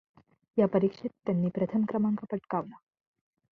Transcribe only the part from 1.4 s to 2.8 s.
प्रथम क्रमांक पटकावला.